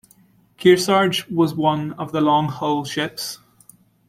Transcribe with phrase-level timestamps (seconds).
[0.57, 3.37] "Kearsarge" was one of the "long-hull" ships.